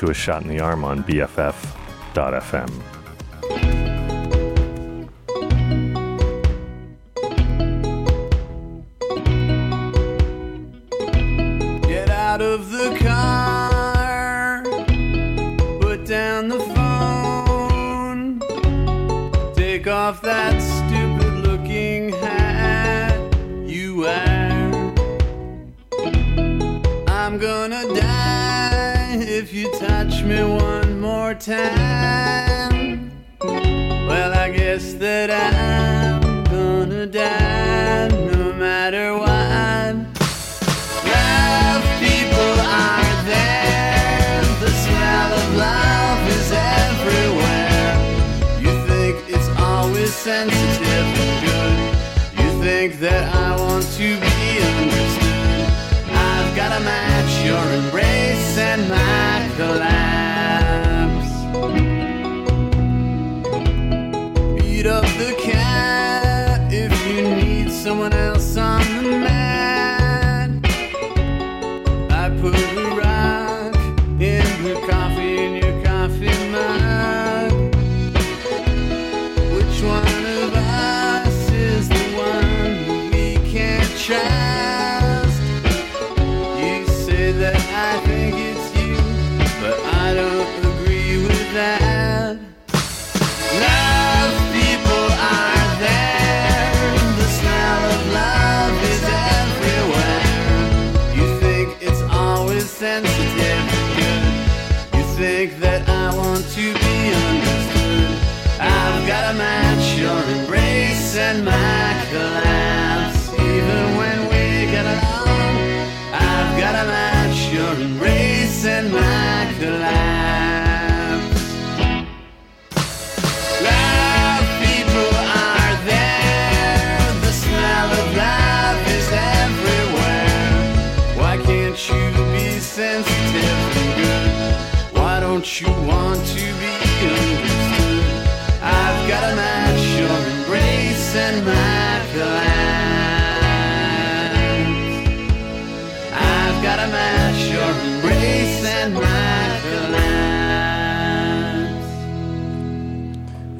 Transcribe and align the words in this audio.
to 0.00 0.10
A 0.10 0.14
Shot 0.14 0.40
in 0.40 0.48
the 0.48 0.60
Arm 0.60 0.82
on 0.82 1.04
BFF.fm. 1.04 2.99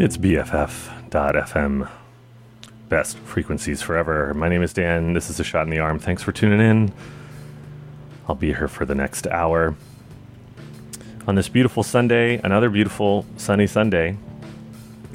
It's 0.01 0.17
BFF.fm. 0.17 1.91
Best 2.89 3.19
frequencies 3.19 3.83
forever. 3.83 4.33
My 4.33 4.49
name 4.49 4.63
is 4.63 4.73
Dan. 4.73 5.13
This 5.13 5.29
is 5.29 5.39
A 5.39 5.45
Shot 5.45 5.65
in 5.65 5.71
the 5.71 5.79
Arm. 5.79 5.99
Thanks 5.99 6.23
for 6.23 6.33
tuning 6.33 6.59
in. 6.59 6.91
I'll 8.27 8.35
be 8.35 8.55
here 8.55 8.67
for 8.67 8.87
the 8.87 8.95
next 8.95 9.27
hour. 9.27 9.77
On 11.27 11.35
this 11.35 11.51
beautiful 11.51 11.83
Sunday, 11.83 12.41
another 12.43 12.71
beautiful 12.71 13.27
sunny 13.37 13.67
Sunday 13.67 14.17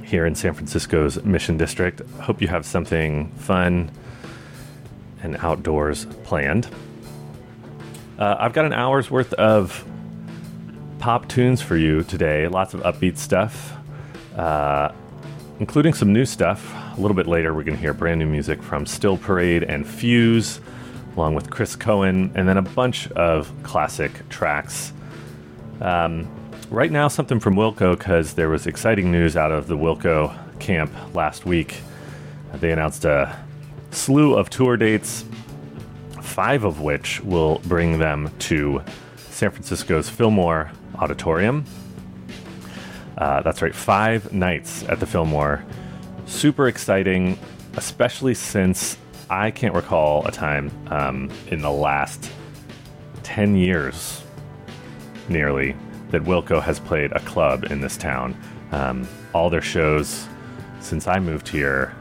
here 0.04 0.24
in 0.28 0.36
San 0.36 0.54
Francisco's 0.54 1.20
Mission 1.24 1.58
District. 1.58 2.08
Hope 2.22 2.40
you 2.40 2.48
have 2.48 2.64
something 2.64 3.32
fun 3.38 3.90
and 5.24 5.36
outdoors 5.38 6.06
planned. 6.26 6.68
Uh, 8.20 8.36
I've 8.38 8.54
got 8.54 8.66
an 8.66 8.74
hour's 8.74 9.10
worth 9.10 9.34
of 9.34 9.84
pop 11.00 11.28
tunes 11.28 11.60
for 11.60 11.76
you 11.76 12.04
today. 12.04 12.48
Lots 12.48 12.76
of 12.76 12.82
upbeat 12.82 13.18
stuff, 13.18 13.75
uh, 14.36 14.92
including 15.60 15.94
some 15.94 16.14
new 16.14 16.26
stuff. 16.26 16.74
A 16.98 17.02
little 17.02 17.16
bit 17.16 17.28
later, 17.28 17.54
we're 17.54 17.64
going 17.64 17.78
to 17.78 17.82
hear 17.82 17.94
brand 17.94 18.20
new 18.20 18.26
music 18.26 18.62
from 18.62 18.86
Still 18.86 19.18
Parade 19.18 19.64
and 19.64 19.86
FEWS, 19.86 20.60
along 21.16 21.36
with 21.36 21.50
Chris 21.50 21.76
Cohen, 21.76 22.32
and 22.36 22.48
then 22.48 22.58
a 22.58 22.62
bunch 22.62 23.12
of 23.12 23.52
classic 23.64 24.28
tracks. 24.30 24.94
Um, 25.82 26.28
right 26.70 26.92
now, 26.92 27.08
something 27.08 27.40
from 27.40 27.56
Wilco, 27.56 27.98
because 27.98 28.34
there 28.34 28.50
was 28.50 28.68
exciting 28.68 29.12
news 29.12 29.36
out 29.36 29.52
of 29.52 29.68
the 29.68 29.78
Wilco 29.78 30.34
camp 30.60 30.92
last 31.14 31.46
week. 31.46 31.82
They 32.56 32.72
announced 32.72 33.06
a 33.06 33.38
slew 33.92 34.36
of 34.36 34.50
tour 34.50 34.78
dates, 34.78 35.26
five 36.22 36.64
of 36.64 36.82
which 36.82 37.22
will 37.22 37.60
bring 37.66 38.00
them 38.00 38.32
to 38.40 38.82
San 39.30 39.52
Francisco's 39.52 40.10
Fillmore 40.10 40.72
Auditorium. 40.96 41.66
Uh, 43.18 43.42
that's 43.42 43.62
right, 43.62 43.74
five 43.74 44.32
nights 44.34 44.84
at 44.84 45.00
the 45.00 45.06
Fillmore. 45.06 45.64
Super 46.26 46.68
exciting, 46.68 47.38
especially 47.76 48.34
since 48.34 48.98
I 49.30 49.52
can't 49.52 49.74
recall 49.74 50.26
a 50.26 50.32
time 50.32 50.72
um, 50.88 51.32
in 51.48 51.62
the 51.62 51.72
last 51.72 52.32
10 53.24 53.56
years, 53.56 54.24
nearly, 55.30 55.76
that 56.12 56.24
Wilco 56.24 56.62
has 56.62 56.80
played 56.80 57.12
a 57.14 57.20
club 57.22 57.66
in 57.66 57.82
this 57.82 57.98
town. 57.98 58.40
Um, 58.72 59.08
all 59.34 59.50
their 59.50 59.62
shows 59.62 60.28
since 60.80 61.08
I 61.08 61.20
moved 61.20 61.48
here 61.48 61.96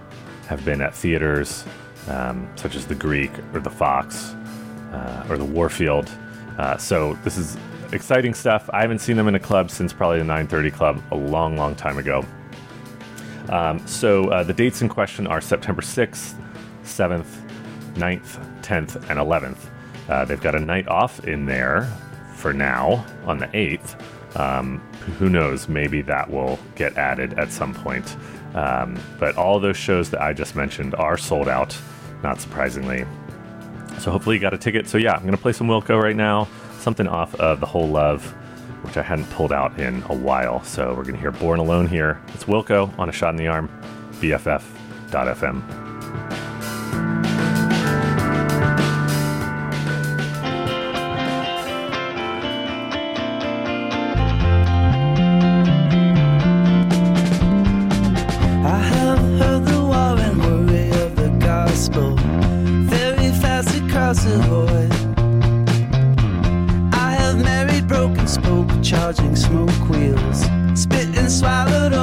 have 0.49 0.65
been 0.65 0.83
at 0.83 0.94
theaters 0.94 1.65
um, 2.09 2.49
such 2.56 2.75
as 2.77 2.87
the 2.87 2.94
Greek 2.94 3.31
or 3.53 3.61
the 3.61 3.71
Fox 3.71 4.35
uh, 4.93 5.27
or 5.29 5.39
the 5.39 5.44
Warfield. 5.44 6.11
Uh, 6.59 6.77
so 6.77 7.15
this 7.25 7.37
is 7.39 7.56
exciting 7.93 8.35
stuff. 8.35 8.69
I 8.73 8.81
haven't 8.81 9.01
seen 9.01 9.17
them 9.17 9.29
in 9.29 9.35
a 9.35 9.41
club 9.41 9.71
since 9.71 9.93
probably 9.93 10.19
the 10.19 10.25
930 10.25 10.71
Club 10.71 11.03
a 11.11 11.17
long, 11.17 11.57
long 11.57 11.75
time 11.75 11.99
ago. 11.99 12.25
Um, 13.49 13.85
so 13.87 14.31
uh, 14.31 14.43
the 14.43 14.55
dates 14.55 14.83
in 14.83 14.89
question 14.89 15.27
are 15.27 15.41
September 15.41 15.83
6th, 15.83 16.35
7th, 16.83 17.27
9th, 17.95 18.63
10th, 18.63 18.97
and 19.11 19.19
11th. 19.19 19.59
Uh, 20.09 20.25
they've 20.25 20.41
got 20.41 20.55
a 20.55 20.61
night 20.61 20.89
off 20.89 21.25
in 21.27 21.47
there 21.47 21.91
for 22.35 22.53
now 22.53 23.05
on 23.27 23.39
the 23.39 23.47
8th. 23.49 24.01
Um, 24.39 24.79
who 25.19 25.29
knows? 25.29 25.69
Maybe 25.69 26.03
that 26.03 26.31
will 26.31 26.59
get 26.75 26.97
added 26.97 27.39
at 27.39 27.53
some 27.53 27.75
point. 27.75 28.17
Um, 28.55 28.99
but 29.19 29.37
all 29.37 29.61
those 29.61 29.77
shows 29.77 30.11
that 30.11 30.21
I 30.21 30.33
just 30.33 30.57
mentioned 30.57 30.95
are 30.95 31.17
sold 31.17 31.49
out, 31.49 31.77
not 32.23 32.41
surprisingly. 32.41 33.05
So 33.99 34.11
hopefully 34.11 34.37
you 34.37 34.41
got 34.41 34.55
a 34.55 34.59
ticket. 34.59 34.89
So 34.89 34.99
yeah, 34.99 35.13
I'm 35.13 35.23
going 35.23 35.33
to 35.33 35.39
play 35.39 35.53
some 35.53 35.69
Wilco 35.69 36.01
right 36.01 36.17
now, 36.17 36.49
something 36.85 37.09
off 37.09 37.35
of 37.37 37.59
The 37.59 37.67
Whole 37.67 37.89
Love, 37.89 38.25
which 38.83 38.97
I 38.97 39.03
hadn't 39.03 39.29
pulled 39.31 39.53
out 39.53 39.81
in 39.81 40.03
a 40.09 40.15
while. 40.15 40.63
So 40.63 40.91
we're 40.91 41.03
going 41.03 41.15
to 41.15 41.21
hear 41.21 41.33
Born 41.33 41.59
Alone 41.59 41.89
here. 41.89 42.21
It's 42.29 42.45
Wilco 42.45 42.97
on 42.99 43.09
a 43.09 43.13
shot 43.13 43.31
in 43.31 43.37
the 43.37 43.49
arm, 43.49 43.69
BFF.fm. 44.21 45.84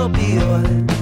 swallowed 0.01 0.15
opioid. 0.15 0.91
I 0.91 1.00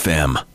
BFF.FM. 0.00 0.49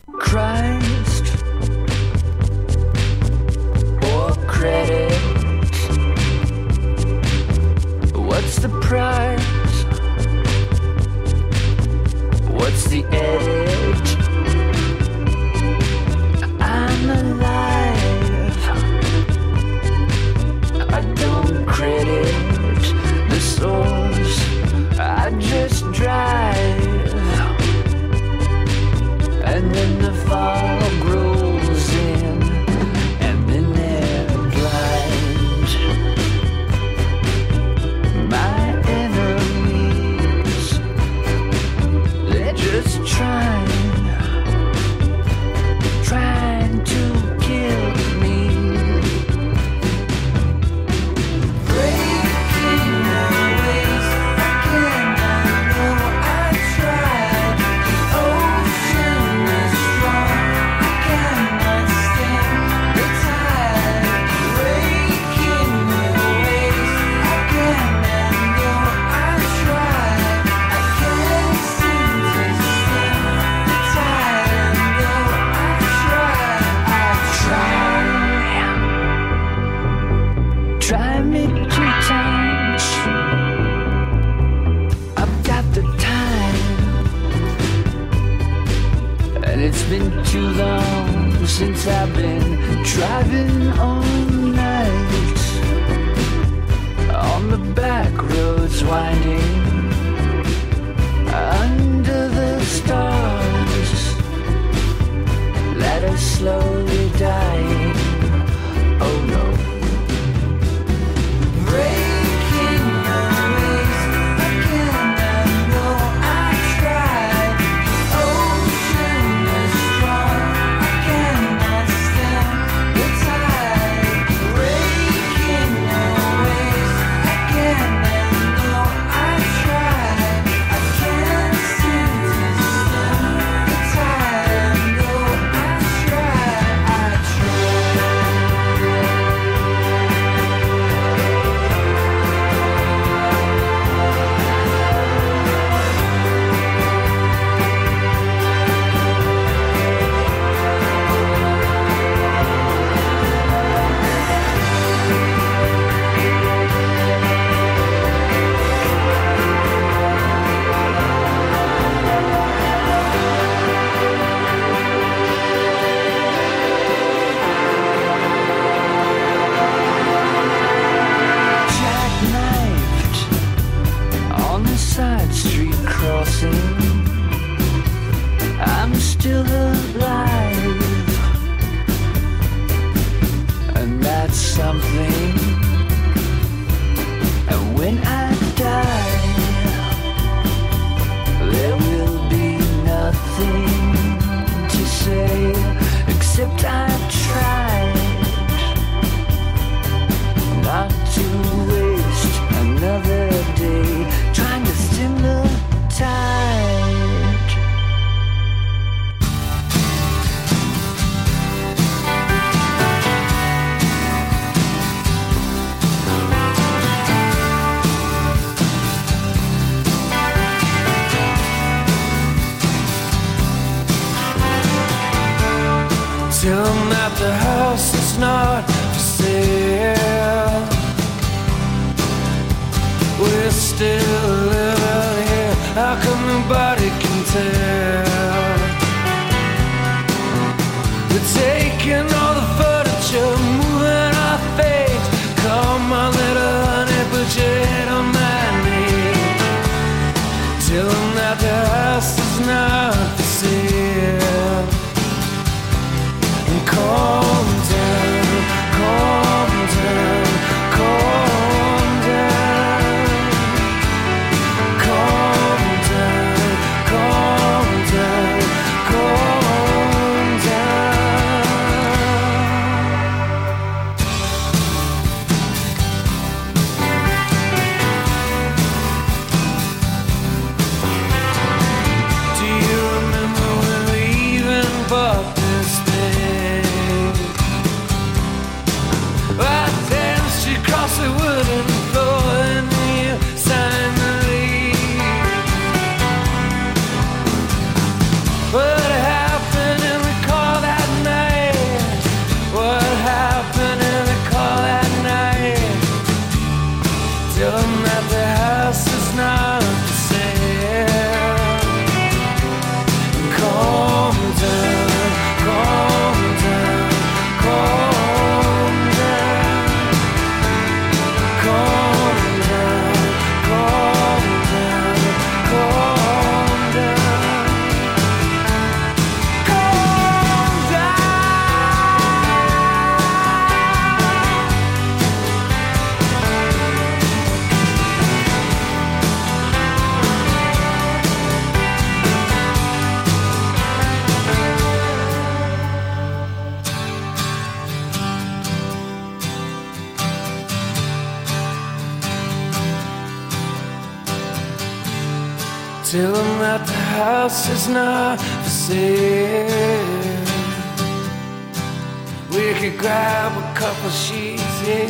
Well, 363.82 363.92
she's 363.92 364.68
in. 364.68 364.90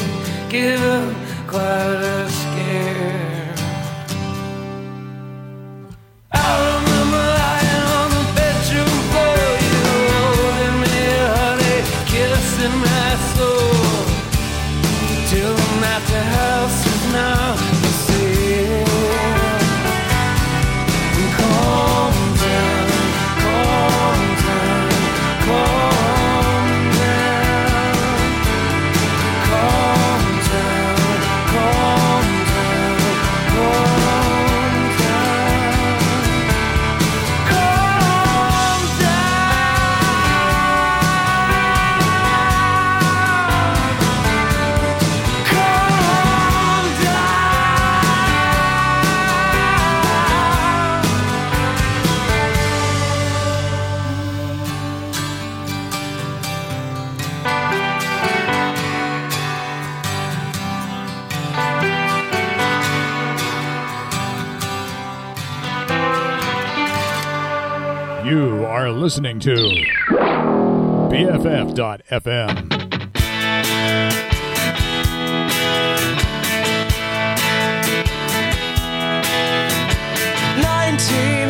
Give 0.50 0.80
him 0.80 1.16
quite 1.48 2.02
a 2.02 2.25
listening 69.06 69.40
to 69.40 69.54
BFF.FM. 71.14 72.50
Nineteen 80.60 81.50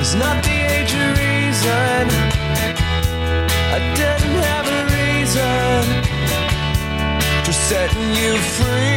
is 0.00 0.14
not 0.14 0.42
the 0.42 0.56
age 0.72 0.94
of 0.94 1.18
reason. 1.18 2.08
I 3.68 3.78
didn't 3.94 4.38
have 4.48 4.66
a 4.66 4.82
reason 4.96 5.84
for 7.44 7.52
setting 7.52 8.08
you 8.14 8.38
free. 8.38 8.93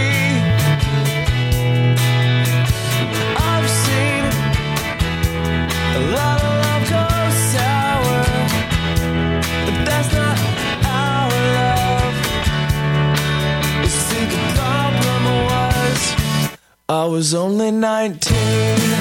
was 17.18 17.34
only 17.34 17.72
19. 17.72 18.97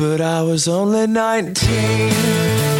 but 0.00 0.22
I 0.22 0.40
was 0.40 0.66
only 0.66 1.06
19. 1.06 2.79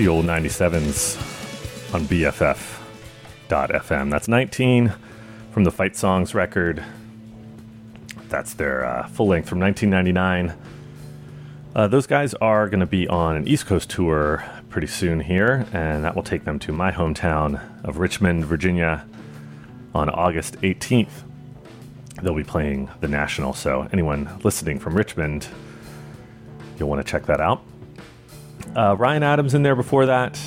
The 0.00 0.08
old 0.08 0.24
97s 0.24 1.18
on 1.92 2.06
BFF.FM. 2.06 4.10
That's 4.10 4.28
19 4.28 4.94
from 5.50 5.64
the 5.64 5.70
Fight 5.70 5.94
Songs 5.94 6.34
record. 6.34 6.82
That's 8.30 8.54
their 8.54 8.86
uh, 8.86 9.08
full 9.08 9.26
length 9.26 9.50
from 9.50 9.60
1999. 9.60 10.58
Uh, 11.74 11.86
those 11.86 12.06
guys 12.06 12.32
are 12.32 12.66
going 12.70 12.80
to 12.80 12.86
be 12.86 13.06
on 13.08 13.36
an 13.36 13.46
East 13.46 13.66
Coast 13.66 13.90
tour 13.90 14.42
pretty 14.70 14.86
soon 14.86 15.20
here, 15.20 15.66
and 15.70 16.02
that 16.02 16.16
will 16.16 16.22
take 16.22 16.46
them 16.46 16.58
to 16.60 16.72
my 16.72 16.90
hometown 16.90 17.60
of 17.84 17.98
Richmond, 17.98 18.46
Virginia 18.46 19.06
on 19.94 20.08
August 20.08 20.58
18th. 20.62 21.24
They'll 22.22 22.34
be 22.34 22.42
playing 22.42 22.88
the 23.00 23.08
National, 23.08 23.52
so 23.52 23.86
anyone 23.92 24.40
listening 24.44 24.78
from 24.78 24.94
Richmond, 24.94 25.46
you'll 26.78 26.88
want 26.88 27.04
to 27.04 27.10
check 27.10 27.26
that 27.26 27.42
out. 27.42 27.62
Uh, 28.76 28.94
Ryan 28.96 29.22
Adams 29.22 29.54
in 29.54 29.62
there 29.62 29.74
before 29.76 30.06
that. 30.06 30.38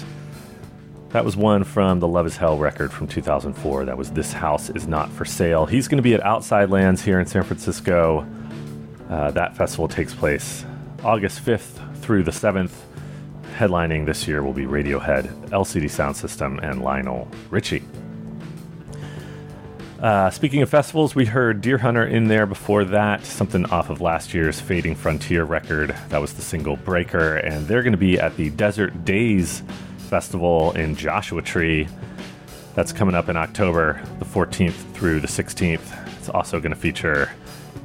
That 1.10 1.26
was 1.26 1.36
one 1.36 1.64
from 1.64 2.00
the 2.00 2.08
Love 2.08 2.26
is 2.26 2.38
Hell 2.38 2.58
record 2.58 2.92
from 2.92 3.08
2004. 3.08 3.86
That 3.86 3.98
was 3.98 4.12
This 4.12 4.34
House 4.34 4.70
Is 4.70 4.88
Not 4.88 5.12
for 5.12 5.26
Sale. 5.26 5.66
He's 5.68 5.88
going 5.88 5.98
to 5.98 6.04
be 6.04 6.14
at 6.14 6.24
Outside 6.24 6.70
Lands 6.70 7.04
here 7.04 7.20
in 7.20 7.28
San 7.28 7.44
Francisco. 7.44 8.26
Uh, 9.10 9.30
that 9.32 9.56
festival 9.56 9.88
takes 9.88 10.14
place 10.16 10.66
August 11.04 11.46
5th 11.46 11.98
through 11.98 12.24
the 12.24 12.32
7th. 12.32 12.72
Headlining 13.58 14.08
this 14.08 14.28
year 14.28 14.42
will 14.42 14.54
be 14.54 14.66
Radiohead, 14.66 15.50
LCD 15.50 15.86
Soundsystem, 15.86 16.60
and 16.64 16.82
Lionel 16.82 17.28
Richie. 17.52 17.84
Uh, 20.04 20.30
speaking 20.30 20.62
of 20.62 20.70
festivals, 20.70 21.16
we 21.16 21.24
heard 21.24 21.62
Deerhunter 21.62 22.12
in 22.12 22.28
there 22.28 22.46
before 22.46 22.84
that, 22.84 23.24
something 23.24 23.66
off 23.68 23.89
of 23.89 24.02
last 24.02 24.34
year's 24.34 24.60
Fading 24.60 24.96
Frontier 24.96 25.46
record. 25.46 25.96
That 26.10 26.20
was 26.20 26.34
the 26.34 26.42
single 26.42 26.76
Breaker, 26.76 27.38
and 27.38 27.66
they're 27.70 27.84
going 27.84 27.94
to 27.94 27.98
be 27.98 28.20
at 28.20 28.36
the 28.36 28.50
Desert 28.50 29.06
Daze 29.06 29.63
Festival 30.10 30.74
in 30.74 30.98
Joshua 30.98 31.42
Tree. 31.42 31.88
That's 32.76 32.92
coming 32.92 33.16
up 33.16 33.30
in 33.30 33.38
October, 33.38 34.04
the 34.20 34.26
14th 34.26 34.74
through 34.94 35.22
the 35.22 35.28
16th. 35.28 36.18
It's 36.18 36.28
also 36.28 36.60
going 36.60 36.74
to 36.74 36.78
feature 36.78 37.32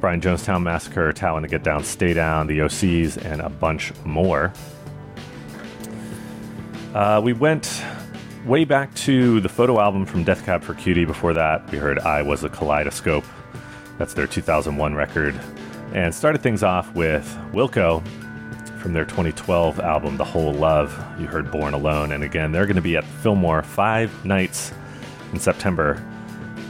Brian 0.01 0.19
Jonestown 0.19 0.61
Massacre, 0.61 1.13
Talent 1.13 1.45
to 1.45 1.49
Get 1.49 1.63
Down, 1.63 1.85
Stay 1.85 2.13
Down, 2.13 2.47
the 2.47 2.59
OCs, 2.59 3.15
and 3.23 3.39
a 3.39 3.47
bunch 3.47 3.93
more. 4.03 4.51
Uh, 6.93 7.21
we 7.23 7.31
went 7.31 7.81
way 8.49 8.65
back 8.65 8.91
to 8.95 9.39
the 9.41 9.47
photo 9.47 9.79
album 9.79 10.07
from 10.07 10.23
Death 10.23 10.43
Cab 10.43 10.63
for 10.63 10.73
Cutie. 10.73 11.05
Before 11.05 11.35
that, 11.35 11.69
we 11.69 11.77
heard 11.77 11.99
I 11.99 12.23
Was 12.23 12.43
a 12.43 12.49
Kaleidoscope. 12.49 13.23
That's 13.99 14.15
their 14.15 14.25
2001 14.25 14.95
record. 14.95 15.39
And 15.93 16.13
started 16.13 16.41
things 16.41 16.63
off 16.63 16.91
with 16.95 17.23
Wilco 17.53 18.03
from 18.79 18.93
their 18.93 19.05
2012 19.05 19.79
album, 19.79 20.17
The 20.17 20.25
Whole 20.25 20.51
Love. 20.51 20.91
You 21.19 21.27
heard 21.27 21.51
Born 21.51 21.75
Alone. 21.75 22.11
And 22.11 22.23
again, 22.23 22.51
they're 22.51 22.65
going 22.65 22.75
to 22.75 22.81
be 22.81 22.97
at 22.97 23.03
Fillmore 23.03 23.61
five 23.61 24.25
nights 24.25 24.73
in 25.31 25.39
September 25.39 26.03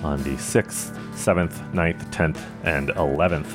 on 0.03 0.21
the 0.23 0.31
6th, 0.31 0.93
7th, 1.13 1.71
9th, 1.71 2.11
10th, 2.11 2.41
and 2.65 2.89
11th. 2.89 3.49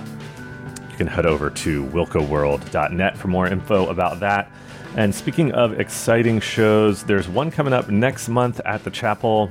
You 0.90 0.96
can 0.96 1.08
head 1.08 1.26
over 1.26 1.50
to 1.50 1.84
wilcoworld.net 1.88 3.18
for 3.18 3.28
more 3.28 3.46
info 3.48 3.90
about 3.90 4.20
that. 4.20 4.50
And 4.96 5.12
speaking 5.12 5.50
of 5.52 5.80
exciting 5.80 6.38
shows, 6.38 7.02
there's 7.02 7.28
one 7.28 7.50
coming 7.50 7.72
up 7.72 7.88
next 7.88 8.28
month 8.28 8.60
at 8.64 8.84
the 8.84 8.90
chapel 8.90 9.50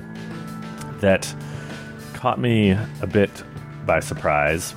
that 1.02 1.36
caught 2.14 2.40
me 2.40 2.72
a 3.02 3.08
bit 3.08 3.30
by 3.86 4.00
surprise. 4.00 4.74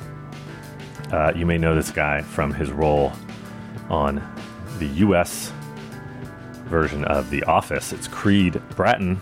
Uh, 1.13 1.33
you 1.37 1.47
may 1.47 1.57
know 1.57 1.77
this 1.77 1.93
guy 1.93 2.21
from 2.21 2.53
his 2.53 2.73
role 2.73 3.13
on 3.89 4.21
the 4.81 4.87
US 4.87 5.53
version 6.65 7.05
of 7.05 7.31
The 7.31 7.45
Office. 7.45 7.93
It's 7.93 8.09
Creed 8.09 8.61
Bratton. 8.71 9.21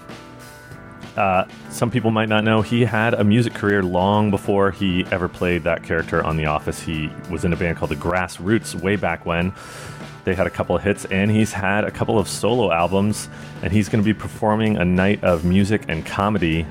Uh, 1.17 1.45
some 1.71 1.91
people 1.91 2.11
might 2.11 2.29
not 2.29 2.43
know 2.43 2.63
he 2.63 2.85
had 2.87 3.15
a 3.15 3.23
music 3.23 3.55
career 3.55 3.83
long 3.83 4.31
before 4.31 4.71
he 4.71 5.07
ever 5.13 5.29
played 5.29 5.63
that 5.65 5.83
character 5.83 6.25
on 6.25 6.37
The 6.39 6.47
Office. 6.47 6.81
He 6.81 7.11
was 7.31 7.45
in 7.45 7.53
a 7.53 7.57
band 7.57 7.77
called 7.77 7.91
the 7.91 7.97
Grassroots 7.97 8.75
way 8.75 8.97
back 8.97 9.27
when. 9.27 9.53
They 10.25 10.35
had 10.35 10.47
a 10.47 10.51
couple 10.51 10.75
of 10.75 10.83
hits, 10.83 11.05
and 11.07 11.31
he's 11.31 11.53
had 11.53 11.85
a 11.85 11.91
couple 11.91 12.19
of 12.19 12.29
solo 12.29 12.73
albums, 12.73 13.29
and 13.63 13.73
he's 13.73 13.89
going 13.89 14.03
to 14.03 14.05
be 14.05 14.15
performing 14.15 14.79
a 14.79 14.85
night 14.85 15.23
of 15.23 15.45
music 15.45 15.83
and 15.89 16.05
comedy 16.05 16.67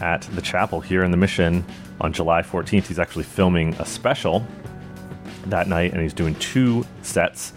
at 0.00 0.22
the 0.22 0.42
chapel 0.42 0.80
here 0.80 1.04
in 1.04 1.12
the 1.12 1.16
Mission 1.16 1.64
on 2.00 2.12
July 2.12 2.42
14th. 2.42 2.86
He's 2.86 2.98
actually 2.98 3.24
filming 3.24 3.74
a 3.74 3.86
special 3.86 4.46
that 5.46 5.68
night, 5.68 5.92
and 5.92 6.02
he's 6.02 6.12
doing 6.12 6.34
two 6.36 6.84
sets, 7.02 7.52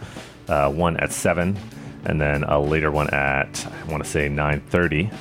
uh, 0.48 0.72
one 0.72 0.98
at 0.98 1.12
seven, 1.12 1.58
and 2.06 2.22
then 2.22 2.44
a 2.44 2.60
later 2.60 2.92
one 2.92 3.10
at 3.10 3.66
I 3.66 3.92
want 3.92 4.04
to 4.04 4.10
say 4.10 4.30
9:30. 4.30 5.12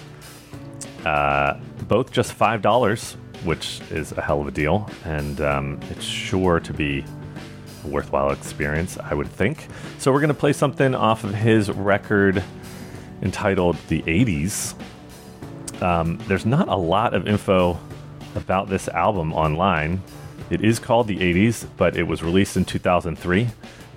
Uh, 1.05 1.59
both 1.87 2.13
just 2.13 2.35
five 2.35 2.61
dollars, 2.61 3.17
which 3.45 3.81
is 3.91 4.13
a 4.13 4.21
hell 4.21 4.41
of 4.43 4.49
a 4.49 4.51
deal, 4.51 4.91
and 5.05 5.41
um, 5.41 5.81
it's 5.91 6.05
sure 6.05 6.61
to 6.61 6.73
be 6.75 7.05
worthwhile 7.89 8.31
experience, 8.31 8.99
I 8.99 9.15
would 9.15 9.29
think. 9.29 9.67
So 9.99 10.13
we're 10.13 10.21
gonna 10.21 10.35
play 10.35 10.53
something 10.53 10.95
off 10.95 11.25
of 11.25 11.35
his 11.35 11.71
record 11.71 12.43
entitled 13.23 13.77
"The 13.89 14.03
'80s." 14.03 14.75
Um, 15.83 16.19
there's 16.27 16.47
not 16.47 16.69
a 16.69 16.77
lot 16.77 17.15
of 17.15 17.29
info 17.29 17.79
about 18.35 18.69
this 18.69 18.89
album 18.89 19.33
online. 19.33 20.03
It 20.51 20.65
is 20.65 20.79
called 20.79 21.09
The 21.09 21.19
80s, 21.19 21.67
but 21.77 21.97
it 21.97 22.05
was 22.05 22.23
released 22.23 22.57
in 22.57 22.65
2003. 22.65 23.49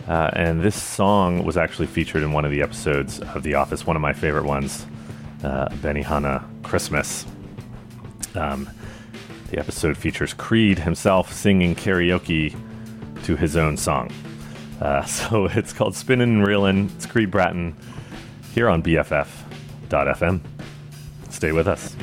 Uh, 0.07 0.29
and 0.33 0.61
this 0.61 0.75
song 0.81 1.45
was 1.45 1.57
actually 1.57 1.87
featured 1.87 2.23
in 2.23 2.33
one 2.33 2.43
of 2.43 2.51
the 2.51 2.61
episodes 2.61 3.19
of 3.19 3.43
The 3.43 3.53
Office, 3.53 3.85
one 3.85 3.95
of 3.95 4.01
my 4.01 4.13
favorite 4.13 4.45
ones, 4.45 4.85
uh, 5.43 5.69
Benihana 5.69 6.43
Christmas. 6.63 7.25
Um, 8.35 8.69
the 9.49 9.59
episode 9.59 9.97
features 9.97 10.33
Creed 10.33 10.79
himself 10.79 11.31
singing 11.31 11.75
karaoke 11.75 12.55
to 13.23 13.35
his 13.35 13.55
own 13.57 13.77
song. 13.77 14.11
Uh, 14.79 15.03
so 15.05 15.45
it's 15.45 15.73
called 15.73 15.95
Spinnin' 15.95 16.37
and 16.37 16.47
Reelin'. 16.47 16.89
It's 16.95 17.05
Creed 17.05 17.31
Bratton 17.31 17.75
here 18.53 18.69
on 18.69 18.81
BFF.fm. 18.83 20.41
Stay 21.29 21.51
with 21.51 21.67
us. 21.67 21.95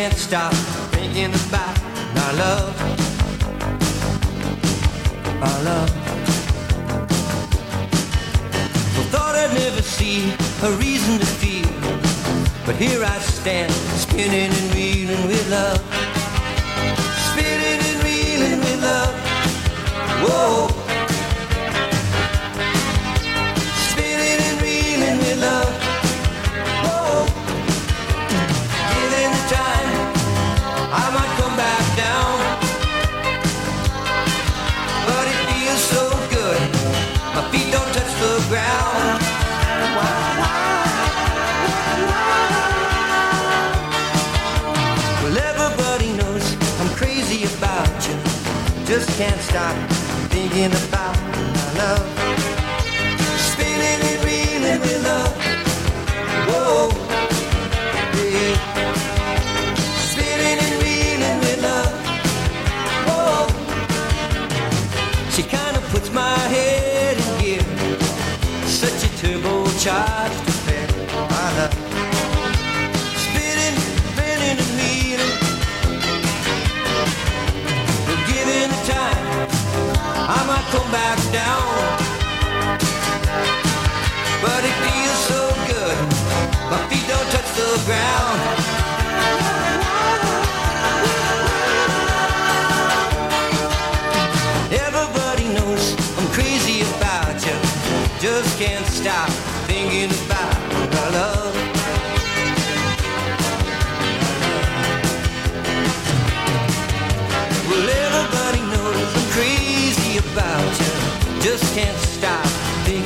Can't 0.00 0.16
stop 0.16 0.54
thinking 0.94 1.30
about 1.48 1.78
our 2.24 2.32
love. 2.32 2.74
Our 5.42 5.62
love. 5.62 5.90
Well, 8.94 9.08
thought 9.12 9.34
I'd 9.36 9.52
never 9.52 9.82
see 9.82 10.32
a 10.62 10.70
reason 10.78 11.18
to 11.18 11.26
feel. 11.26 11.68
But 12.64 12.76
here 12.76 13.04
I 13.04 13.18
stand, 13.18 13.70
spinning 14.00 14.50
and 14.58 14.74
reeling 14.74 15.26
with 15.26 15.50
love. 15.50 15.82
Spinning 17.32 17.80
and 17.90 18.02
reeling 18.02 18.60
with 18.60 18.82
love. 18.82 19.14
Whoa. 20.24 20.69
Can't 49.20 49.40
stop 49.42 49.76
thinking 50.30 50.72
about 50.88 51.14
my 51.14 51.72
love. 51.76 52.06
Spinning 53.38 54.00
and 54.08 54.24
reeling 54.24 54.80
with 54.80 55.04
love. 55.04 55.39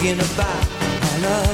Thinking 0.05 0.21
about 0.21 0.69
our 1.03 1.21
love. 1.21 1.54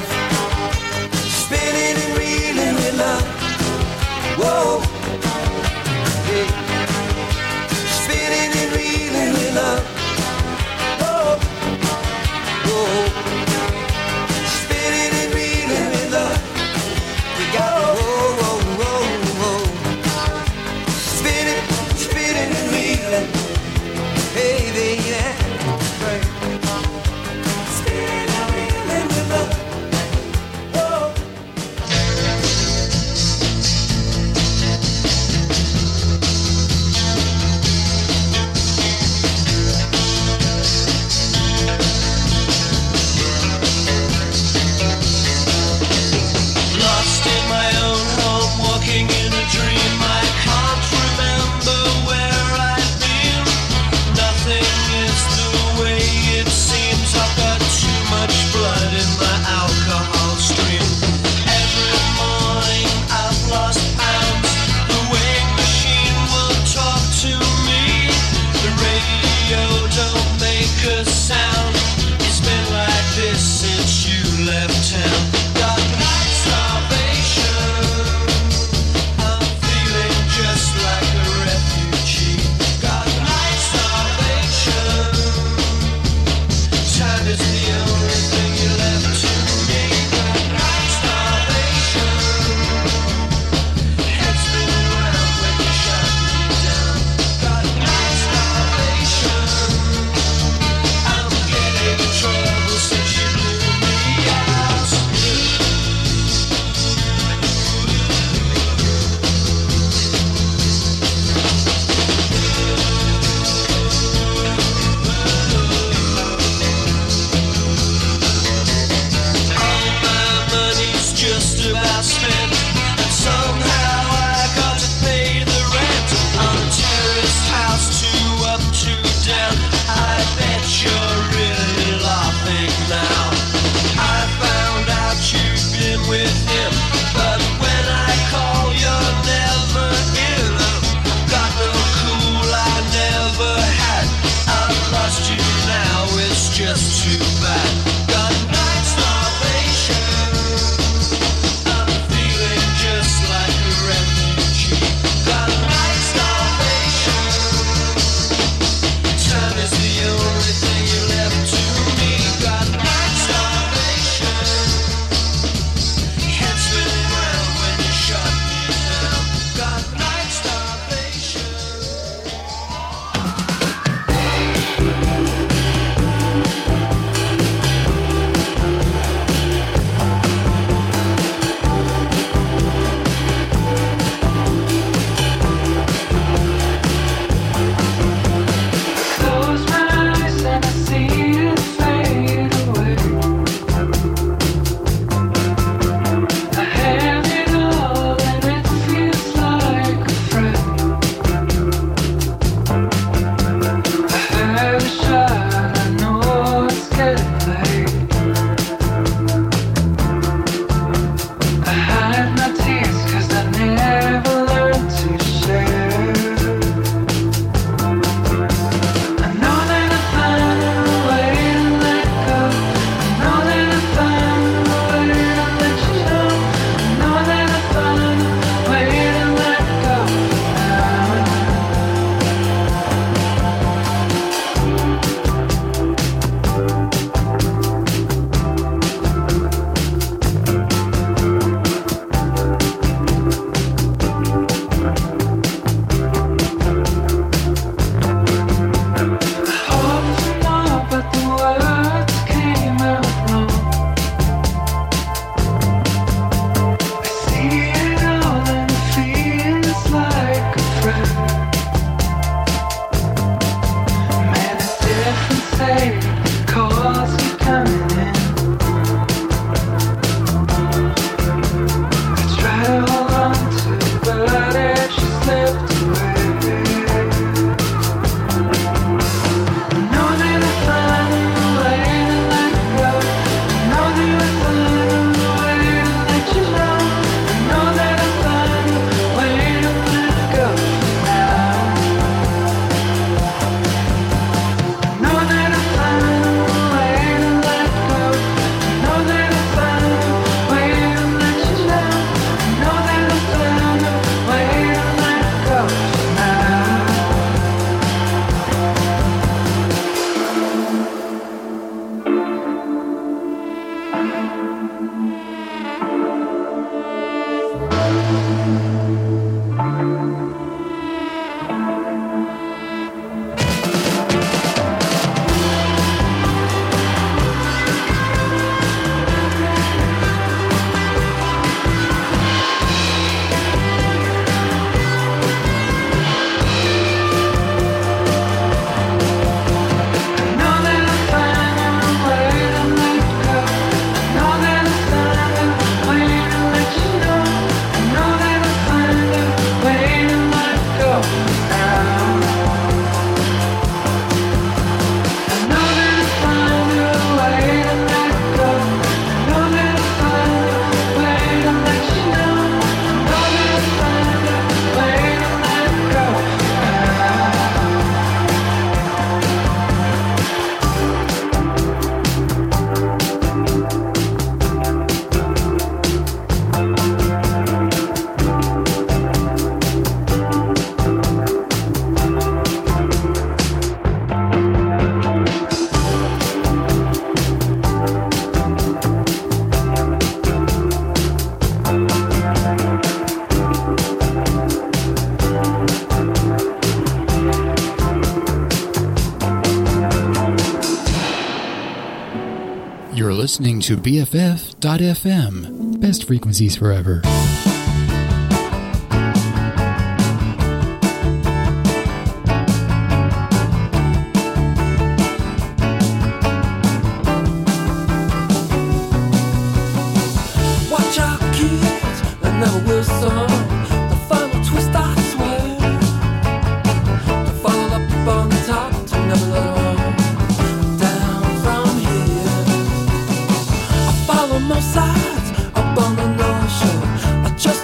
listening 403.41 403.59
to 403.59 403.75
BFF.FM. 403.79 405.81
Best 405.81 406.07
frequencies 406.07 406.57
forever. 406.57 407.01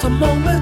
The 0.06 0.10
moment. 0.10 0.55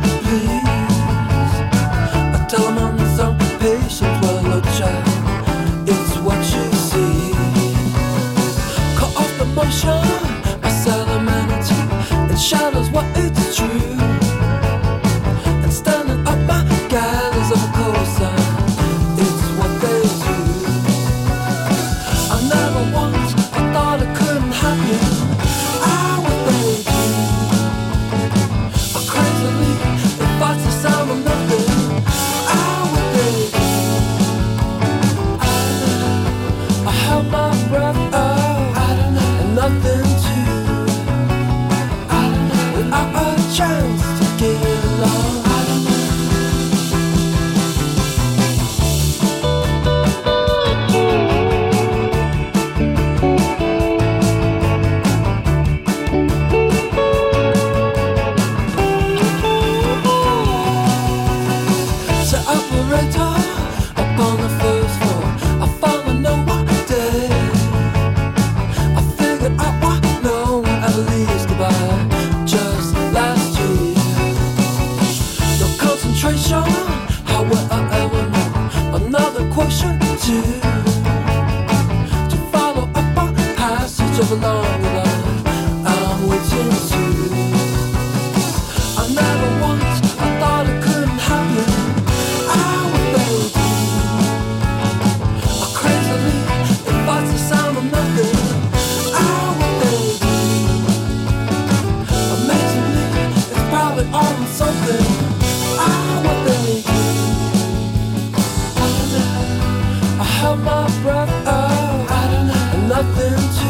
held 110.45 110.61
my 110.61 110.87
breath. 111.03 111.31
Oh, 111.47 112.07
I 112.21 112.23
don't 112.31 112.47
know. 112.51 112.95
Nothing 112.95 113.41
to. 113.57 113.69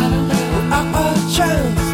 I 0.00 0.02
don't 0.10 0.26
know. 0.30 0.76
I, 0.76 0.80
I, 1.02 1.34
chance. 1.36 1.89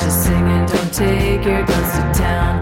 just 0.00 0.24
singing, 0.24 0.66
don't 0.66 0.92
take 0.92 1.44
your 1.44 1.64
guns 1.64 1.92
to 1.92 2.22
town. 2.22 2.59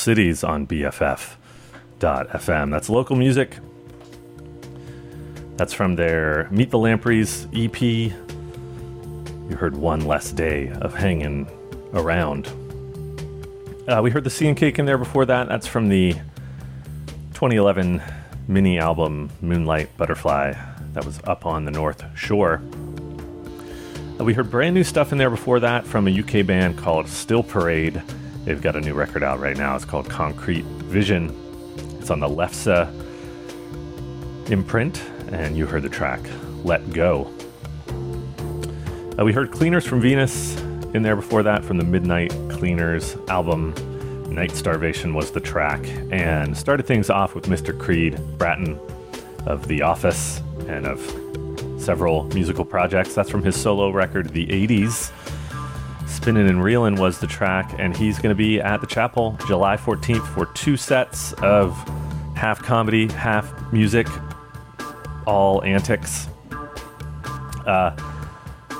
Cities 0.00 0.42
on 0.42 0.66
BFF.fm. 0.66 1.36
That's 2.70 2.88
local 2.88 3.16
music. 3.16 3.58
That's 5.56 5.74
from 5.74 5.96
their 5.96 6.48
Meet 6.50 6.70
the 6.70 6.78
Lampreys 6.78 7.46
EP. 7.52 7.80
You 7.82 9.56
heard 9.56 9.76
One 9.76 10.06
Less 10.06 10.32
Day 10.32 10.70
of 10.80 10.94
Hanging 10.94 11.46
Around. 11.92 12.48
Uh, 13.86 14.00
we 14.02 14.10
heard 14.10 14.24
the 14.24 14.30
Sea 14.30 14.48
and 14.48 14.56
Cake 14.56 14.78
in 14.78 14.86
there 14.86 14.96
before 14.96 15.26
that. 15.26 15.48
That's 15.48 15.66
from 15.66 15.90
the 15.90 16.14
2011 17.34 18.00
mini 18.48 18.78
album 18.78 19.28
Moonlight 19.42 19.94
Butterfly 19.98 20.54
that 20.94 21.04
was 21.04 21.20
up 21.24 21.44
on 21.44 21.66
the 21.66 21.70
North 21.70 22.04
Shore. 22.16 22.62
Uh, 24.18 24.24
we 24.24 24.32
heard 24.32 24.50
brand 24.50 24.74
new 24.74 24.84
stuff 24.84 25.12
in 25.12 25.18
there 25.18 25.30
before 25.30 25.60
that 25.60 25.86
from 25.86 26.08
a 26.08 26.20
UK 26.20 26.46
band 26.46 26.78
called 26.78 27.06
Still 27.06 27.42
Parade. 27.42 28.02
They've 28.44 28.60
got 28.60 28.74
a 28.74 28.80
new 28.80 28.94
record 28.94 29.22
out 29.22 29.38
right 29.38 29.56
now. 29.56 29.76
It's 29.76 29.84
called 29.84 30.08
Concrete 30.08 30.64
Vision. 30.64 31.36
It's 31.98 32.10
on 32.10 32.20
the 32.20 32.28
Lefse 32.28 32.88
imprint, 34.50 35.02
and 35.30 35.56
you 35.56 35.66
heard 35.66 35.82
the 35.82 35.88
track 35.88 36.20
Let 36.64 36.90
Go. 36.92 37.32
Uh, 39.18 39.24
we 39.24 39.32
heard 39.32 39.50
Cleaners 39.50 39.86
from 39.86 40.00
Venus 40.00 40.58
in 40.94 41.02
there 41.02 41.16
before 41.16 41.42
that 41.42 41.64
from 41.64 41.76
the 41.76 41.84
Midnight 41.84 42.30
Cleaners 42.48 43.16
album. 43.28 43.74
Night 44.32 44.52
Starvation 44.52 45.12
was 45.12 45.30
the 45.30 45.40
track, 45.40 45.84
and 46.10 46.56
started 46.56 46.86
things 46.86 47.10
off 47.10 47.34
with 47.34 47.44
Mr. 47.44 47.78
Creed 47.78 48.18
Bratton 48.38 48.78
of 49.46 49.68
The 49.68 49.82
Office 49.82 50.40
and 50.66 50.86
of 50.86 51.00
several 51.80 52.24
musical 52.28 52.64
projects. 52.64 53.14
That's 53.14 53.28
from 53.28 53.42
his 53.42 53.60
solo 53.60 53.90
record, 53.90 54.30
The 54.30 54.46
80s. 54.46 55.10
Spinnin' 56.20 56.48
and 56.48 56.62
Reelin' 56.62 56.98
was 56.98 57.18
the 57.18 57.26
track, 57.26 57.74
and 57.78 57.96
he's 57.96 58.18
going 58.18 58.28
to 58.28 58.36
be 58.36 58.60
at 58.60 58.82
the 58.82 58.86
chapel 58.86 59.38
July 59.46 59.78
14th 59.78 60.26
for 60.34 60.44
two 60.52 60.76
sets 60.76 61.32
of 61.42 61.74
half 62.36 62.62
comedy, 62.62 63.08
half 63.08 63.50
music, 63.72 64.06
all 65.26 65.64
antics. 65.64 66.28
Uh, 67.66 67.96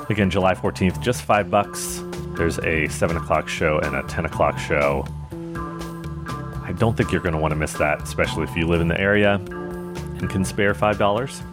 again, 0.07 0.29
July 0.29 0.53
14th, 0.53 1.01
just 1.01 1.23
five 1.23 1.49
bucks. 1.49 2.03
There's 2.37 2.59
a 2.59 2.87
7 2.89 3.17
o'clock 3.17 3.49
show 3.49 3.79
and 3.79 3.95
a 3.95 4.03
10 4.03 4.25
o'clock 4.25 4.59
show. 4.59 5.03
I 5.31 6.75
don't 6.77 6.95
think 6.95 7.11
you're 7.11 7.21
going 7.21 7.33
to 7.33 7.41
want 7.41 7.53
to 7.53 7.59
miss 7.59 7.73
that, 7.73 8.03
especially 8.03 8.43
if 8.43 8.55
you 8.55 8.67
live 8.67 8.81
in 8.81 8.87
the 8.87 9.01
area 9.01 9.33
and 9.33 10.29
can 10.29 10.45
spare 10.45 10.75
$5. 10.75 11.50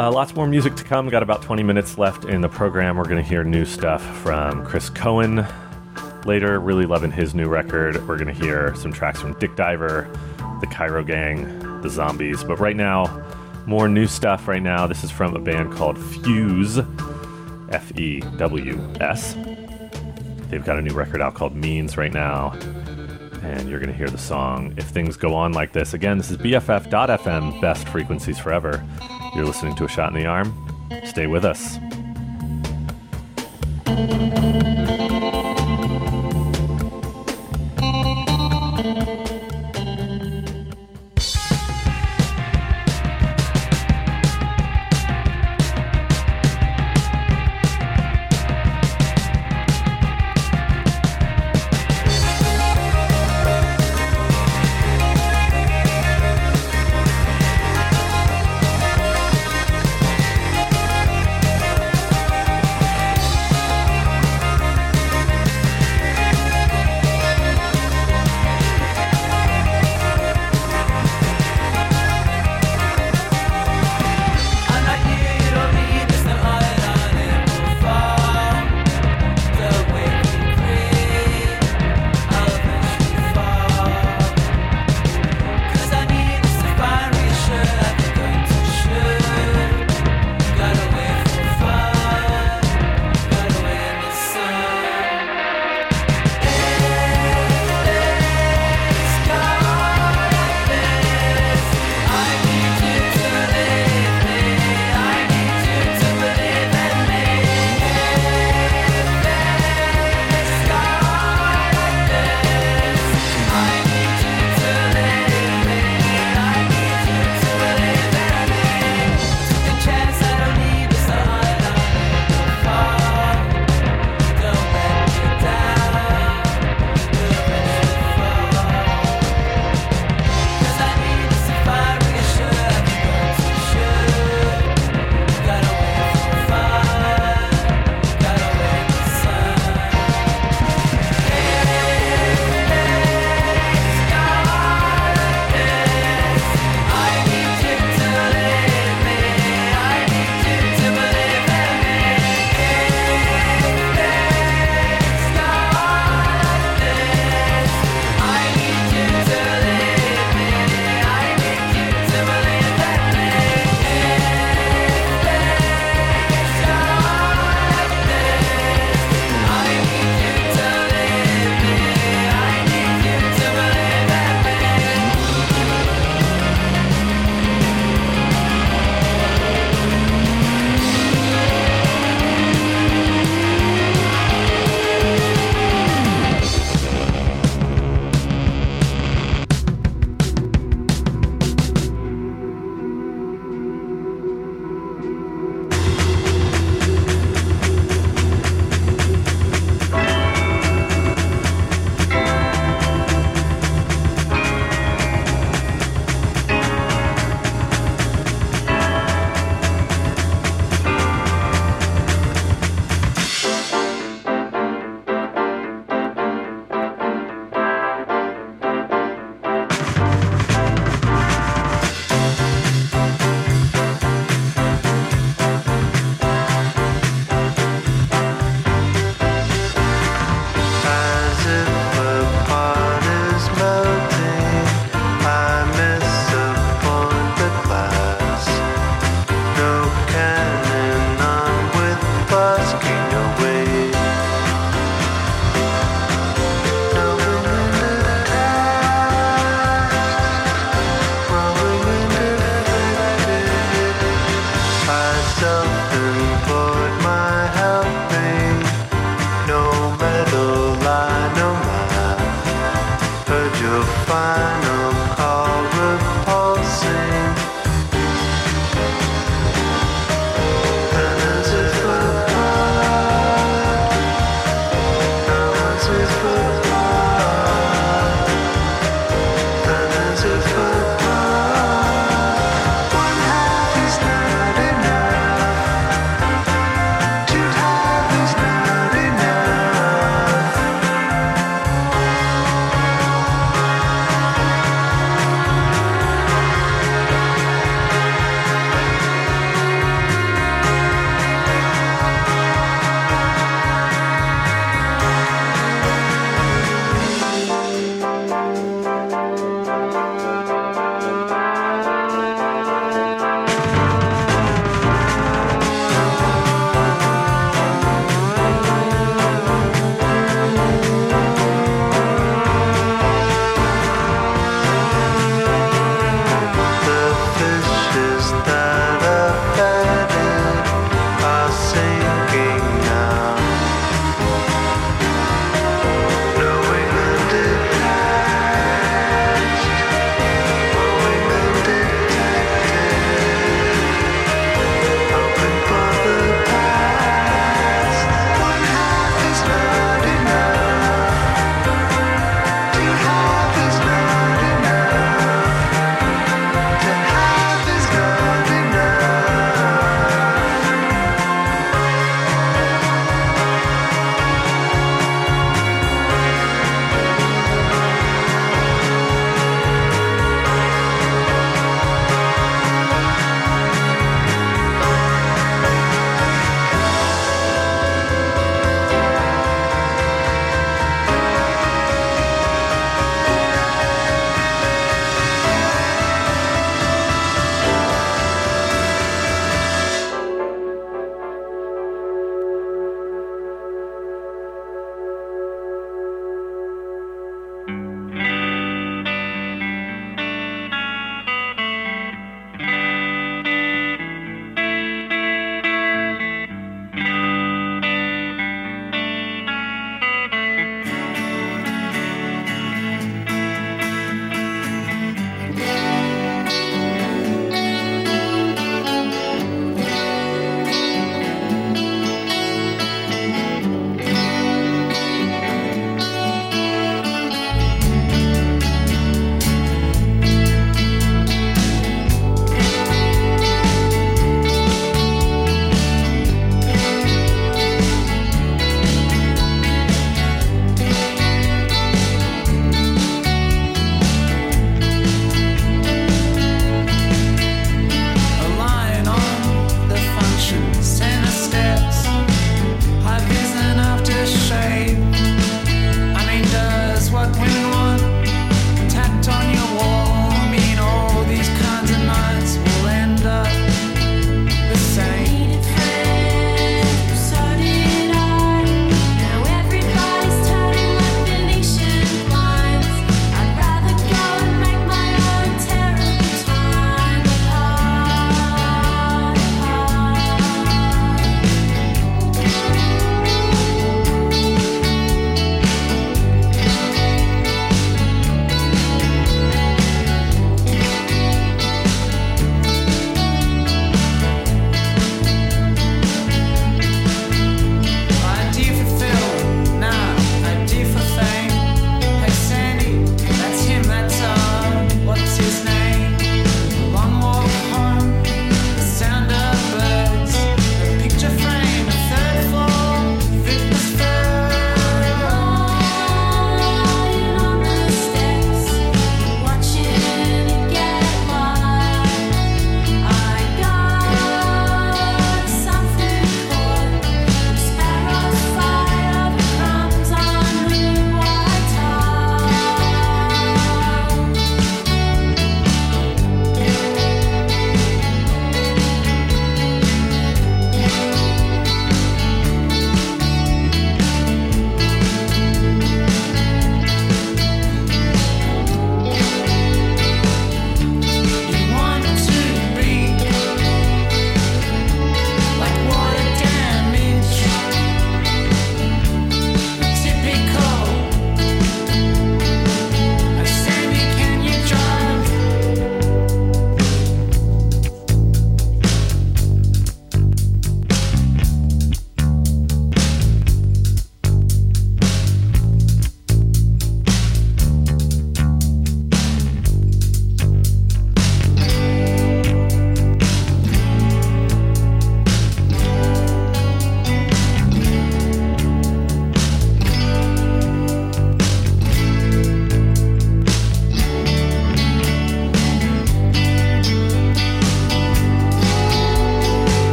Uh, 0.00 0.10
lots 0.10 0.34
more 0.34 0.46
music 0.46 0.74
to 0.76 0.82
come. 0.82 1.10
Got 1.10 1.22
about 1.22 1.42
20 1.42 1.62
minutes 1.62 1.98
left 1.98 2.24
in 2.24 2.40
the 2.40 2.48
program. 2.48 2.96
We're 2.96 3.04
going 3.04 3.22
to 3.22 3.28
hear 3.28 3.44
new 3.44 3.66
stuff 3.66 4.02
from 4.22 4.64
Chris 4.64 4.88
Cohen 4.88 5.46
later. 6.24 6.58
Really 6.58 6.86
loving 6.86 7.12
his 7.12 7.34
new 7.34 7.48
record. 7.48 7.96
We're 8.08 8.16
going 8.16 8.34
to 8.34 8.42
hear 8.42 8.74
some 8.76 8.94
tracks 8.94 9.20
from 9.20 9.38
Dick 9.38 9.56
Diver, 9.56 10.08
the 10.62 10.66
Cairo 10.68 11.04
Gang, 11.04 11.82
the 11.82 11.90
Zombies. 11.90 12.42
But 12.42 12.60
right 12.60 12.76
now, 12.76 13.26
more 13.66 13.90
new 13.90 14.06
stuff 14.06 14.48
right 14.48 14.62
now. 14.62 14.86
This 14.86 15.04
is 15.04 15.10
from 15.10 15.36
a 15.36 15.38
band 15.38 15.74
called 15.74 15.98
FEWS, 15.98 16.78
F 17.70 17.94
E 17.98 18.20
W 18.38 18.80
S. 19.00 19.36
They've 20.48 20.64
got 20.64 20.78
a 20.78 20.82
new 20.82 20.94
record 20.94 21.20
out 21.20 21.34
called 21.34 21.54
Means 21.54 21.98
right 21.98 22.12
now. 22.12 22.58
And 23.42 23.68
you're 23.68 23.80
going 23.80 23.90
to 23.90 23.96
hear 23.96 24.10
the 24.10 24.18
song 24.18 24.74
If 24.76 24.86
Things 24.86 25.16
Go 25.16 25.34
On 25.34 25.52
Like 25.52 25.72
This. 25.72 25.94
Again, 25.94 26.18
this 26.18 26.30
is 26.30 26.36
BFF.FM, 26.36 27.60
best 27.60 27.88
frequencies 27.88 28.38
forever. 28.38 28.86
You're 29.34 29.46
listening 29.46 29.74
to 29.76 29.84
A 29.84 29.88
Shot 29.88 30.12
in 30.12 30.18
the 30.18 30.26
Arm. 30.26 30.52
Stay 31.04 31.26
with 31.26 31.44
us. 31.44 31.78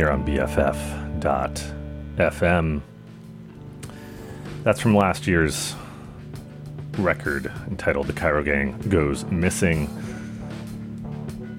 Here 0.00 0.10
on 0.10 0.24
BFF.FM. 0.24 1.20
That's 4.62 4.80
from 4.80 4.96
last 4.96 5.26
year's 5.26 5.74
record 6.96 7.52
entitled 7.68 8.06
The 8.06 8.14
Cairo 8.14 8.42
Gang 8.42 8.78
Goes 8.88 9.26
Missing. 9.26 9.90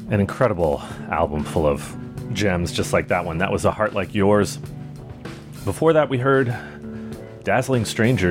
An 0.09 0.19
incredible 0.19 0.81
album 1.11 1.43
full 1.43 1.67
of 1.67 1.95
gems 2.33 2.71
just 2.71 2.93
like 2.93 3.09
that 3.09 3.25
one. 3.25 3.37
That 3.37 3.51
was 3.51 3.63
A 3.63 3.69
Heart 3.69 3.93
Like 3.93 4.15
Yours. 4.15 4.57
Before 5.63 5.93
that, 5.93 6.09
we 6.09 6.17
heard 6.17 6.47
Dazzling 7.43 7.85
Strangers 7.85 8.29